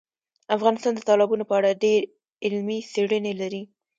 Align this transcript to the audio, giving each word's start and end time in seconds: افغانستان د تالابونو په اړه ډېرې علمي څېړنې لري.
افغانستان 0.55 0.93
د 0.95 0.99
تالابونو 1.09 1.43
په 1.49 1.53
اړه 1.59 1.79
ډېرې 1.83 2.09
علمي 2.45 2.79
څېړنې 2.93 3.33
لري. 3.41 3.63